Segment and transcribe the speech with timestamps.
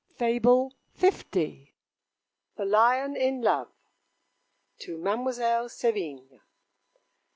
[0.15, 1.09] FABLE L.
[1.29, 3.69] THE LION IN LOVE.
[4.79, 6.41] TO MADEMOISELLE SEVIGNE.